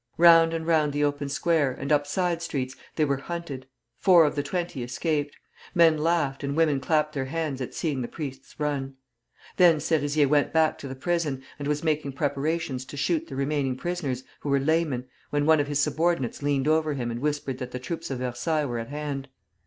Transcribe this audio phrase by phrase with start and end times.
[0.17, 3.67] Round and round the open square, and up side streets, they were hunted.
[3.99, 5.37] Four of the twenty escaped.
[5.75, 8.95] Men laughed and women clapped their hands at seeing the priests run.
[9.57, 13.75] Then Serizier went back to the prison, and was making preparations to shoot the remaining
[13.77, 17.69] prisoners, who were laymen, when one of his subordinates leaned over him and whispered that
[17.69, 19.29] the troops of Versailles were at hand.